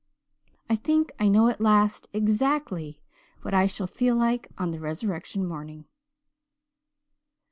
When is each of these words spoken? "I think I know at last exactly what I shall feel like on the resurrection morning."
"I 0.67 0.75
think 0.75 1.11
I 1.19 1.27
know 1.29 1.47
at 1.47 1.61
last 1.61 2.07
exactly 2.11 2.99
what 3.43 3.53
I 3.53 3.67
shall 3.67 3.85
feel 3.85 4.15
like 4.15 4.47
on 4.57 4.71
the 4.71 4.79
resurrection 4.79 5.45
morning." 5.45 5.85